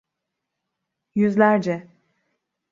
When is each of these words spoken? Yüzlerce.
Yüzlerce. 1.15 1.89